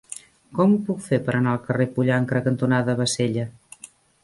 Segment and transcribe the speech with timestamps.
[0.59, 3.49] Com ho puc fer per anar al carrer Pollancre cantonada Bassella?